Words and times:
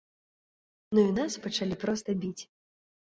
Ну 0.95 1.03
і 1.09 1.13
нас 1.19 1.37
пачалі 1.43 1.79
проста 1.85 2.09
біць. 2.25 2.43